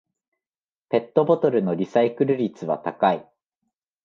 [0.89, 3.29] ペットボトルのリサイクル率は高い